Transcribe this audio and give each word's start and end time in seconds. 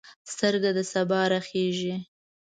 سترګه 0.33 0.69
د 0.77 0.79
سبا 0.91 1.21
راخیژي 1.33 1.95